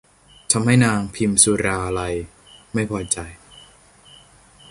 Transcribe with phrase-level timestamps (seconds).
[0.51, 2.15] ทำให้นางพิมสุราลัย
[2.73, 3.17] ไม่พอใจ